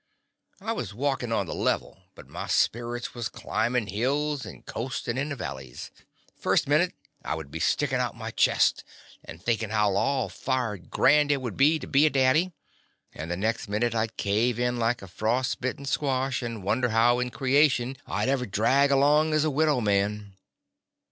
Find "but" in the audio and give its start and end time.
2.15-2.27